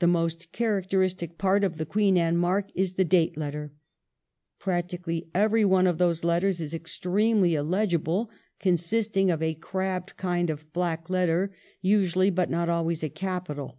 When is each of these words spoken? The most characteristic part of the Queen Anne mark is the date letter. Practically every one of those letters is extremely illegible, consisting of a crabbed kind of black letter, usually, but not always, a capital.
The 0.00 0.08
most 0.08 0.50
characteristic 0.50 1.38
part 1.38 1.62
of 1.62 1.76
the 1.78 1.86
Queen 1.86 2.16
Anne 2.18 2.36
mark 2.36 2.70
is 2.74 2.94
the 2.94 3.04
date 3.04 3.36
letter. 3.36 3.72
Practically 4.58 5.28
every 5.32 5.64
one 5.64 5.86
of 5.86 5.96
those 5.98 6.24
letters 6.24 6.60
is 6.60 6.74
extremely 6.74 7.54
illegible, 7.54 8.30
consisting 8.58 9.30
of 9.30 9.40
a 9.40 9.54
crabbed 9.54 10.16
kind 10.16 10.50
of 10.50 10.72
black 10.72 11.08
letter, 11.08 11.52
usually, 11.80 12.30
but 12.30 12.50
not 12.50 12.68
always, 12.68 13.04
a 13.04 13.08
capital. 13.08 13.78